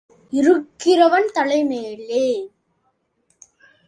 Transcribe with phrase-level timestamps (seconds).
[0.33, 2.25] இருக்கிறவன் தலை மேலே.